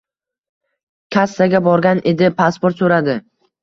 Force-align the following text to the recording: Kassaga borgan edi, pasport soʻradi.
Kassaga 1.17 1.63
borgan 1.69 2.05
edi, 2.15 2.35
pasport 2.43 2.85
soʻradi. 2.85 3.21